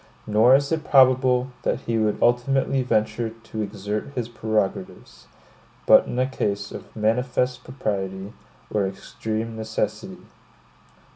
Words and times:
Nor 0.25 0.55
is 0.55 0.71
it 0.71 0.83
probable, 0.83 1.51
that 1.61 1.81
he 1.81 1.99
would 1.99 2.17
ultimately 2.23 2.81
venture 2.81 3.29
to 3.29 3.61
exert 3.61 4.05
his 4.15 4.29
prerogatives, 4.29 5.27
but 5.85 6.07
in 6.07 6.17
a 6.17 6.25
case 6.25 6.71
of 6.71 6.95
manifest 6.95 7.63
propriety, 7.63 8.33
or 8.73 8.87
extreme 8.87 9.55
necessity. 9.55 10.23